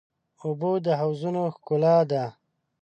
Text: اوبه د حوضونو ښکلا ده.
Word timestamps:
اوبه 0.43 0.71
د 0.85 0.87
حوضونو 0.99 1.43
ښکلا 1.55 1.97
ده. 2.11 2.23